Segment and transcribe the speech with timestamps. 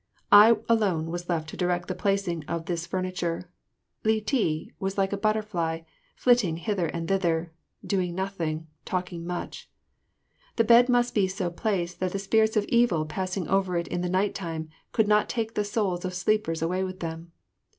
[0.31, 3.51] I alone was left to direct the placing of this furniture.
[4.03, 5.81] Li ti was like a butterfly,
[6.15, 7.51] flitting hither and thither,
[7.85, 9.69] doing nothing, talking much.
[10.55, 14.01] The bed must be so placed that the Spirits of Evil passing over it in
[14.01, 17.31] the night time could not take the souls of sleepers away with them.